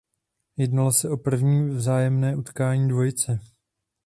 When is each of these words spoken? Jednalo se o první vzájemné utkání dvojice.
Jednalo 0.57 0.91
se 0.93 1.09
o 1.09 1.17
první 1.17 1.69
vzájemné 1.75 2.35
utkání 2.35 2.87
dvojice. 2.89 3.39